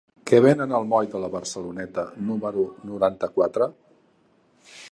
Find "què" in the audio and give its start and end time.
0.29-0.37